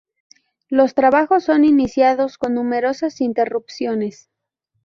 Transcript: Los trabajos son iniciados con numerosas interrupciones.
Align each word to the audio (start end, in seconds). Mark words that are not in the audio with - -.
Los 0.69 0.95
trabajos 0.95 1.43
son 1.43 1.63
iniciados 1.63 2.39
con 2.39 2.55
numerosas 2.55 3.21
interrupciones. 3.21 4.31